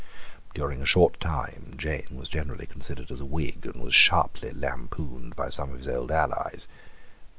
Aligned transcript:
During 0.55 0.81
a 0.81 0.85
short 0.87 1.19
time 1.19 1.75
Jane 1.77 2.17
was 2.17 2.27
generally 2.27 2.65
considered 2.65 3.11
as 3.11 3.19
a 3.21 3.25
Whig, 3.25 3.67
and 3.67 3.83
was 3.83 3.93
sharply 3.93 4.49
lampooned 4.49 5.35
by 5.35 5.49
some 5.49 5.69
of 5.73 5.77
his 5.77 5.87
old 5.87 6.09
allies. 6.11 6.67